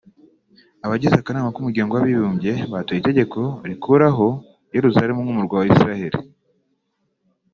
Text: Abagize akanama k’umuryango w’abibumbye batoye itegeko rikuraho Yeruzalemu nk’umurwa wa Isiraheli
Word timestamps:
Abagize 0.85 1.15
akanama 1.17 1.53
k’umuryango 1.53 1.91
w’abibumbye 1.93 2.51
batoye 2.71 2.97
itegeko 2.99 3.39
rikuraho 3.69 4.27
Yeruzalemu 4.75 5.21
nk’umurwa 5.23 5.55
wa 5.57 5.67
Isiraheli 5.71 6.17